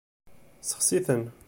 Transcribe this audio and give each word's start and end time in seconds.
Sexsit-ten. 0.69 1.23